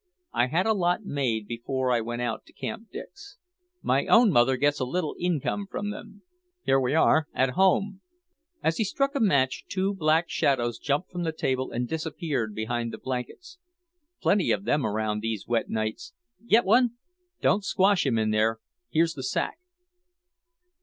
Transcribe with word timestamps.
I 0.33 0.47
had 0.47 0.65
a 0.65 0.73
lot 0.73 1.05
made 1.05 1.45
before 1.45 1.91
I 1.91 2.01
went 2.01 2.23
out 2.23 2.43
to 2.47 2.53
Camp 2.53 2.87
Dix. 2.91 3.37
My 3.83 4.07
own 4.07 4.31
mother 4.31 4.57
gets 4.57 4.79
a 4.79 4.83
little 4.83 5.15
income 5.19 5.67
from 5.69 5.91
them. 5.91 6.23
Here 6.63 6.79
we 6.79 6.95
are, 6.95 7.27
at 7.35 7.51
home." 7.51 8.01
As 8.63 8.77
he 8.77 8.83
struck 8.83 9.13
a 9.13 9.19
match 9.19 9.63
two 9.67 9.93
black 9.93 10.27
shadows 10.27 10.79
jumped 10.79 11.11
from 11.11 11.21
the 11.21 11.31
table 11.31 11.69
and 11.69 11.87
disappeared 11.87 12.55
behind 12.55 12.91
the 12.91 12.97
blankets. 12.97 13.59
"Plenty 14.23 14.49
of 14.49 14.63
them 14.65 14.87
around, 14.87 15.21
these 15.21 15.45
wet 15.45 15.69
nights. 15.69 16.13
Get 16.47 16.65
one? 16.65 16.93
Don't 17.39 17.63
squash 17.63 18.03
him 18.03 18.17
in 18.17 18.31
there. 18.31 18.57
Here's 18.89 19.13
the 19.13 19.21
sack." 19.21 19.59